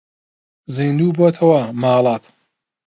زیندوو 0.75 1.15
بۆتەوە 1.17 1.61
ماڵات 1.81 2.23